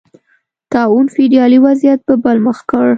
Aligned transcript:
طاعون 0.73 1.05
فیوډالي 1.13 1.59
وضعیت 1.65 1.99
په 2.07 2.13
بل 2.23 2.37
مخ 2.45 2.57
کړ. 2.69 2.87